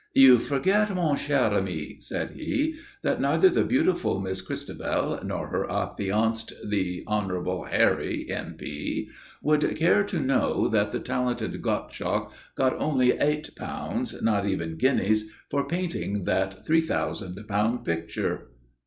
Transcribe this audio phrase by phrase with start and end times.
[0.15, 5.71] "You forget, mon cher ami," said he, "that neither the beautiful Miss Christabel nor her
[5.71, 9.09] affianced, the Honourable Harry, M.P.,
[9.43, 15.25] would care to know that the talented Gottschalk got only eight pounds, not even guineas,
[15.51, 18.47] for painting that three thousand pound picture."